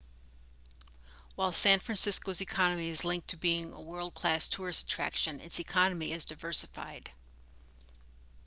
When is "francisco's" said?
1.79-2.41